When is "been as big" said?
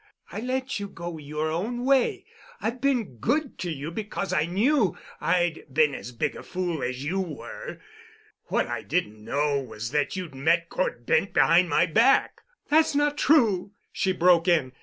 5.71-6.35